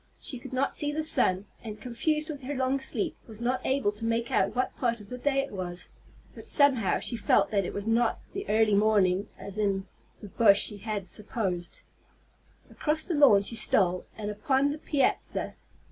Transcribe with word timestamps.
She 0.19 0.39
could 0.39 0.51
not 0.51 0.75
see 0.75 0.91
the 0.91 1.03
sun, 1.03 1.45
and, 1.63 1.79
confused 1.79 2.27
with 2.27 2.41
her 2.41 2.55
long 2.55 2.79
sleep, 2.79 3.15
was 3.27 3.39
not 3.39 3.63
able 3.63 3.91
to 3.91 4.03
make 4.03 4.31
out 4.31 4.55
what 4.55 4.75
part 4.75 4.99
of 4.99 5.09
the 5.09 5.17
day 5.19 5.37
it 5.41 5.51
was; 5.51 5.89
but, 6.33 6.47
somehow, 6.47 6.97
she 6.97 7.15
felt 7.15 7.51
that 7.51 7.65
it 7.65 7.71
was 7.75 7.85
not 7.85 8.19
the 8.33 8.49
early 8.49 8.73
morning 8.73 9.29
as 9.37 9.59
in 9.59 9.85
the 10.19 10.29
bush 10.29 10.59
she 10.63 10.77
had 10.79 11.07
supposed. 11.07 11.81
Across 12.71 13.03
the 13.03 13.13
lawn 13.13 13.43
she 13.43 13.55
stole, 13.55 14.07
and 14.17 14.31
upon 14.31 14.71
the 14.71 14.79
piazza. 14.79 15.53